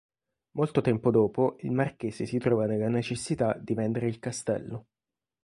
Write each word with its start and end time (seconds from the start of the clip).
Molto 0.53 0.81
tempo 0.81 1.11
dopo 1.11 1.57
il 1.59 1.69
marchese 1.69 2.25
si 2.25 2.39
trova 2.39 2.65
nella 2.65 2.89
necessità 2.89 3.53
di 3.61 3.75
vendere 3.75 4.07
il 4.07 4.17
castello. 4.17 4.87